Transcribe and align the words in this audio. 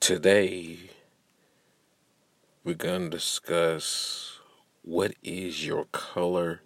Today, 0.00 0.78
we're 2.64 2.74
going 2.74 3.04
to 3.04 3.10
discuss 3.10 4.38
what 4.80 5.12
is 5.22 5.66
your 5.66 5.84
color 5.92 6.62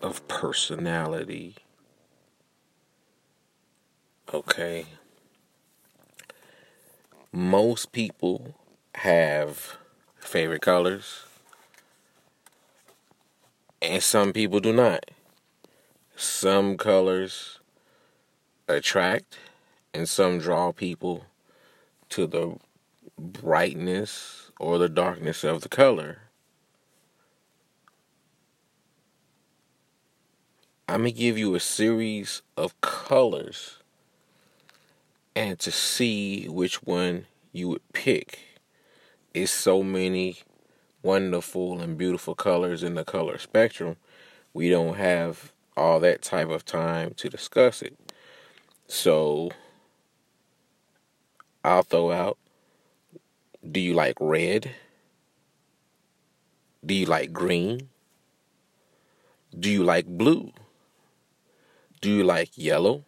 of 0.00 0.26
personality. 0.28 1.56
Okay. 4.32 4.86
Most 7.32 7.90
people 7.90 8.54
have 8.94 9.76
favorite 10.20 10.62
colors, 10.62 11.24
and 13.82 14.00
some 14.00 14.32
people 14.32 14.60
do 14.60 14.72
not. 14.72 15.10
Some 16.14 16.76
colors 16.76 17.58
attract, 18.68 19.38
and 19.92 20.08
some 20.08 20.38
draw 20.38 20.70
people 20.70 21.24
to 22.10 22.26
the 22.26 22.56
brightness 23.18 24.50
or 24.58 24.78
the 24.78 24.88
darkness 24.88 25.44
of 25.44 25.62
the 25.62 25.68
color. 25.68 26.18
I'm 30.88 31.02
going 31.02 31.12
to 31.12 31.18
give 31.18 31.36
you 31.36 31.54
a 31.54 31.60
series 31.60 32.40
of 32.56 32.80
colors 32.80 33.78
and 35.36 35.58
to 35.58 35.70
see 35.70 36.48
which 36.48 36.82
one 36.82 37.26
you 37.52 37.68
would 37.68 37.92
pick. 37.92 38.38
It's 39.34 39.52
so 39.52 39.82
many 39.82 40.38
wonderful 41.02 41.80
and 41.80 41.98
beautiful 41.98 42.34
colors 42.34 42.82
in 42.82 42.94
the 42.94 43.04
color 43.04 43.38
spectrum. 43.38 43.96
We 44.54 44.70
don't 44.70 44.96
have 44.96 45.52
all 45.76 46.00
that 46.00 46.22
type 46.22 46.48
of 46.48 46.64
time 46.64 47.14
to 47.18 47.28
discuss 47.28 47.82
it. 47.82 47.96
So 48.88 49.50
I'll 51.68 51.82
throw 51.82 52.10
out 52.10 52.38
do 53.70 53.80
you 53.80 53.92
like 53.92 54.16
red? 54.18 54.70
Do 56.84 56.94
you 56.94 57.06
like 57.06 57.32
green? 57.32 57.88
Do 59.58 59.68
you 59.68 59.82
like 59.82 60.06
blue? 60.06 60.52
Do 62.00 62.10
you 62.10 62.24
like 62.24 62.56
yellow? 62.56 63.04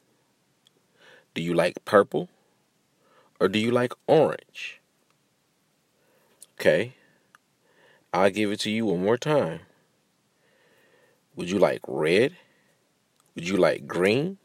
Do 1.34 1.40
you 1.40 1.54
like 1.54 1.84
purple? 1.84 2.28
Or 3.38 3.48
do 3.48 3.58
you 3.58 3.70
like 3.70 3.94
orange? 4.06 4.80
Okay. 6.54 6.94
I'll 8.12 8.30
give 8.30 8.50
it 8.50 8.60
to 8.60 8.70
you 8.70 8.86
one 8.86 9.02
more 9.02 9.16
time. 9.16 9.60
Would 11.36 11.48
you 11.48 11.58
like 11.58 11.80
red? 11.86 12.36
Would 13.34 13.48
you 13.48 13.56
like 13.56 13.86
green? 13.86 14.36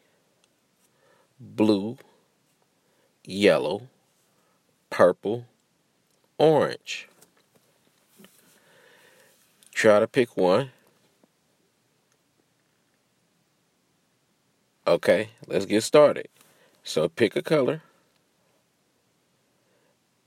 Blue? 1.40 1.98
Yellow? 3.26 3.90
Purple? 4.96 5.46
Orange? 6.38 7.10
Try 9.74 10.00
to 10.00 10.08
pick 10.08 10.38
one. 10.38 10.72
Okay, 14.88 15.32
let's 15.48 15.66
get 15.66 15.84
started. 15.84 16.30
So 16.86 17.10
pick 17.10 17.36
a 17.36 17.42
color 17.42 17.82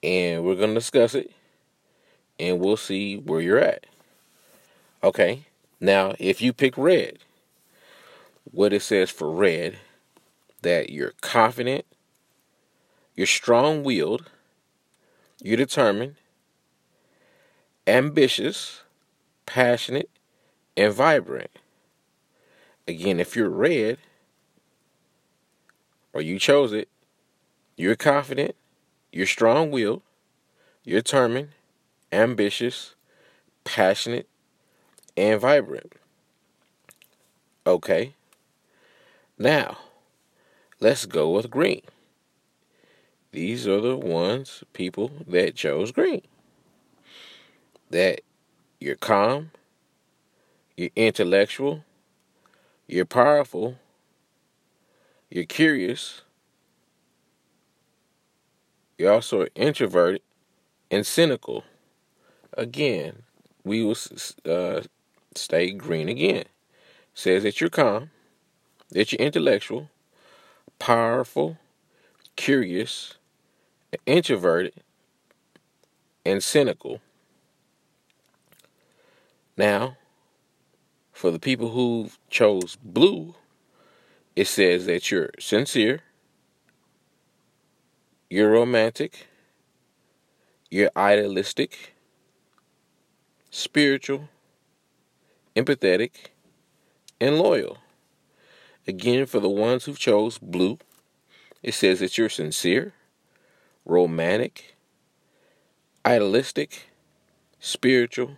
and 0.03 0.45
we're 0.45 0.57
going 0.57 0.69
to 0.69 0.75
discuss 0.75 1.15
it 1.15 1.33
and 2.39 2.61
we'll 2.61 2.77
see 2.77 3.17
where 3.17 3.41
you're 3.41 3.57
at. 3.57 3.87
Okay, 5.03 5.47
now 5.81 6.13
if 6.19 6.43
you 6.43 6.53
pick 6.53 6.77
red, 6.77 7.21
what 8.45 8.75
it 8.75 8.83
says 8.83 9.09
for 9.09 9.31
red, 9.31 9.79
that 10.61 10.91
you're 10.91 11.15
confident, 11.23 11.87
you're 13.15 13.27
strong 13.27 13.83
willed, 13.83 14.29
you're 15.43 15.57
determined, 15.57 16.17
ambitious, 17.87 18.83
passionate, 19.47 20.11
and 20.77 20.93
vibrant. 20.93 21.51
Again, 22.87 23.21
if 23.21 23.37
you're 23.37 23.51
red, 23.51 23.99
or 26.13 26.23
you 26.23 26.39
chose 26.39 26.73
it, 26.73 26.89
you're 27.77 27.97
confident, 27.97 28.57
you're 29.13 29.27
strong 29.27 29.71
willed, 29.71 30.03
you're 30.85 31.01
determined, 31.01 31.51
ambitious, 32.11 32.95
passionate, 33.65 34.29
and 35.17 35.41
vibrant. 35.41 35.93
Okay. 37.67 38.15
Now, 39.37 39.79
let's 40.81 41.07
go 41.07 41.31
with 41.31 41.51
green. 41.51 41.83
These 43.39 43.69
are 43.69 43.81
the 43.81 43.97
ones, 43.97 44.65
people 44.73 45.13
that 45.29 45.55
chose 45.55 45.93
green. 45.93 46.23
That 47.89 48.23
you're 48.81 48.97
calm, 48.97 49.53
you're 50.77 50.91
intellectual, 50.97 51.85
you're 52.89 53.05
powerful, 53.05 53.77
you're 55.31 55.45
curious, 55.45 56.23
you're 58.99 59.13
also 59.13 59.47
introverted 59.55 60.23
and 60.91 61.07
cynical. 61.07 61.63
Again, 62.55 63.23
we 63.63 63.85
will 63.85 63.99
uh, 64.51 64.81
stay 65.37 65.71
green 65.71 66.09
again. 66.09 66.47
Says 67.15 67.45
that 67.45 67.61
you're 67.61 67.71
calm, 67.71 68.11
that 68.91 69.13
you're 69.13 69.25
intellectual, 69.25 69.91
powerful, 70.81 71.57
curious, 72.35 73.15
introverted, 74.07 74.75
and 76.25 76.43
cynical. 76.43 77.01
Now, 79.57 79.97
for 81.13 81.31
the 81.31 81.39
people 81.39 81.71
who 81.71 82.11
chose 82.31 82.77
blue, 82.83 83.35
it 84.37 84.47
says 84.47 84.87
that 84.87 85.11
you're 85.11 85.31
sincere, 85.39 86.03
you're 88.31 88.51
romantic, 88.51 89.27
you're 90.71 90.91
idealistic, 90.97 91.95
spiritual, 93.51 94.29
empathetic, 95.57 96.11
and 97.21 97.39
loyal. 97.39 97.79
Again, 98.87 99.27
for 99.27 99.41
the 99.41 99.49
ones 99.49 99.87
who 99.87 99.95
chose 99.95 100.39
blue, 100.39 100.79
it 101.63 101.75
says 101.75 102.01
that 102.01 102.17
you're 102.17 102.29
sincere, 102.29 102.95
romantic, 103.89 104.77
idealistic, 106.07 106.91
spiritual, 107.59 108.37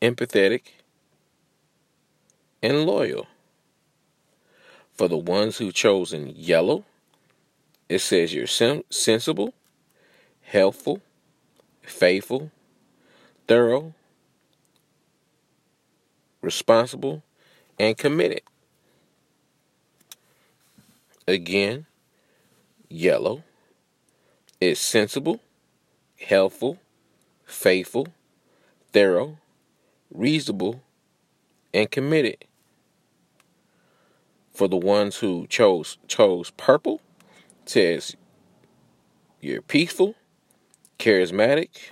empathetic, 0.00 0.62
and 2.62 2.86
loyal. 2.86 3.26
For 4.94 5.08
the 5.08 5.18
ones 5.18 5.58
who 5.58 5.72
chosen 5.72 6.32
yellow, 6.34 6.84
it 7.88 7.98
says 7.98 8.32
you're 8.32 8.46
sen- 8.46 8.84
sensible, 8.90 9.54
helpful, 10.42 11.02
faithful, 11.82 12.50
thorough, 13.48 13.94
responsible, 16.42 17.22
and 17.78 17.98
committed. 17.98 18.42
Again, 21.26 21.86
yellow 22.88 23.42
is 24.60 24.78
sensible, 24.78 25.40
helpful, 26.20 26.78
faithful, 27.44 28.08
thorough, 28.92 29.38
reasonable, 30.12 30.82
and 31.72 31.90
committed. 31.90 32.44
For 34.52 34.68
the 34.68 34.76
ones 34.76 35.18
who 35.18 35.46
chose 35.46 35.98
chose 36.08 36.50
purple, 36.56 37.00
says 37.64 38.16
you're 39.40 39.62
peaceful, 39.62 40.16
charismatic, 40.98 41.90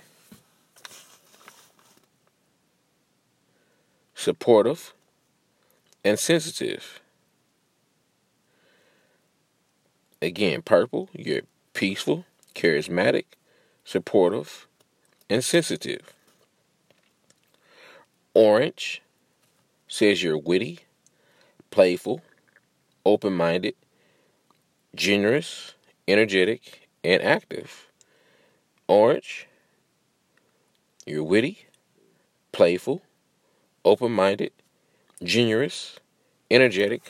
supportive, 4.13 4.93
and 6.03 6.19
sensitive. 6.19 6.99
Again, 10.21 10.61
purple, 10.61 11.09
you're 11.13 11.43
peaceful, 11.73 12.25
charismatic, 12.57 13.25
supportive, 13.85 14.67
and 15.29 15.43
sensitive. 15.43 16.11
Orange 18.33 19.01
says 19.87 20.23
you're 20.23 20.37
witty, 20.37 20.79
playful, 21.69 22.21
open 23.05 23.33
minded, 23.33 23.75
generous, 24.95 25.75
energetic, 26.07 26.87
and 27.03 27.21
active. 27.21 27.87
Orange, 28.87 29.47
you're 31.05 31.23
witty, 31.23 31.67
playful, 32.51 33.03
open 33.85 34.11
minded, 34.11 34.51
generous, 35.23 35.99
energetic, 36.49 37.03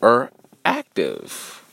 or 0.00 0.30
active. 0.64 1.67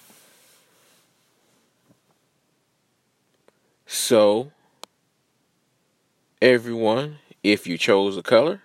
So, 3.87 4.51
everyone, 6.41 7.19
if 7.43 7.67
you 7.67 7.77
chose 7.77 8.17
a 8.17 8.23
color, 8.23 8.61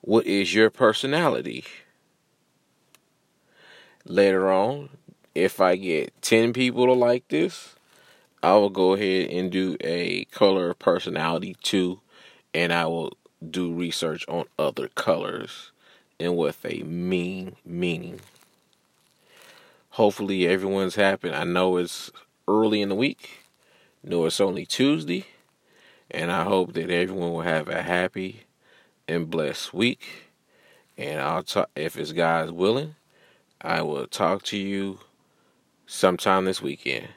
what 0.00 0.26
is 0.26 0.54
your 0.54 0.70
personality? 0.70 1.64
Later 4.04 4.48
on, 4.52 4.90
if 5.34 5.60
I 5.60 5.74
get 5.74 6.22
10 6.22 6.52
people 6.52 6.86
to 6.86 6.92
like 6.92 7.26
this, 7.28 7.74
I 8.44 8.54
will 8.54 8.70
go 8.70 8.94
ahead 8.94 9.30
and 9.30 9.50
do 9.50 9.76
a 9.80 10.24
color 10.26 10.72
personality 10.74 11.56
too, 11.60 12.00
and 12.54 12.72
I 12.72 12.86
will 12.86 13.12
do 13.50 13.72
research 13.72 14.24
on 14.28 14.44
other 14.56 14.86
colors 14.86 15.72
and 16.20 16.36
what 16.36 16.62
they 16.62 16.84
mean 16.84 17.56
meaning. 17.64 18.20
Hopefully 19.90 20.46
everyone's 20.46 20.94
happy. 20.94 21.32
I 21.32 21.42
know 21.42 21.76
it's 21.76 22.12
early 22.46 22.80
in 22.82 22.88
the 22.88 22.94
week. 22.94 23.45
Know 24.06 24.24
it's 24.24 24.40
only 24.40 24.66
Tuesday. 24.66 25.26
And 26.10 26.30
I 26.30 26.44
hope 26.44 26.72
that 26.74 26.90
everyone 26.90 27.32
will 27.32 27.40
have 27.42 27.68
a 27.68 27.82
happy 27.82 28.44
and 29.08 29.28
blessed 29.28 29.74
week. 29.74 30.30
And 30.96 31.20
I'll 31.20 31.42
talk 31.42 31.70
if 31.76 31.96
it's 31.96 32.12
God's 32.12 32.52
willing, 32.52 32.94
I 33.60 33.82
will 33.82 34.06
talk 34.06 34.42
to 34.44 34.56
you 34.56 35.00
sometime 35.86 36.44
this 36.44 36.62
weekend. 36.62 37.08